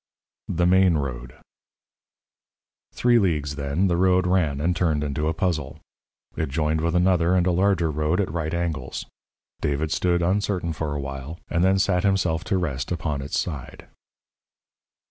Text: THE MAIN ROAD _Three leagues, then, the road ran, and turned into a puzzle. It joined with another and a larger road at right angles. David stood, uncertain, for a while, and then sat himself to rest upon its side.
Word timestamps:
THE 0.47 0.65
MAIN 0.65 0.97
ROAD 0.97 1.33
_Three 2.95 3.21
leagues, 3.21 3.55
then, 3.55 3.85
the 3.85 3.97
road 3.97 4.25
ran, 4.25 4.59
and 4.59 4.75
turned 4.75 5.03
into 5.03 5.27
a 5.27 5.33
puzzle. 5.35 5.77
It 6.35 6.49
joined 6.49 6.81
with 6.81 6.95
another 6.95 7.35
and 7.35 7.45
a 7.45 7.51
larger 7.51 7.91
road 7.91 8.19
at 8.19 8.31
right 8.31 8.51
angles. 8.51 9.05
David 9.61 9.91
stood, 9.91 10.23
uncertain, 10.23 10.73
for 10.73 10.95
a 10.95 10.99
while, 10.99 11.37
and 11.51 11.63
then 11.63 11.77
sat 11.77 12.01
himself 12.03 12.43
to 12.45 12.57
rest 12.57 12.91
upon 12.91 13.21
its 13.21 13.39
side. 13.39 13.85